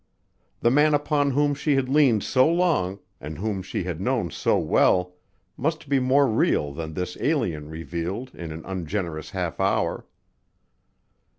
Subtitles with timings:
[0.61, 4.57] The man upon whom she had leaned so long and whom she had known so
[4.57, 5.13] well
[5.55, 10.07] must be more real than this alien revealed in an ungenerous half hour.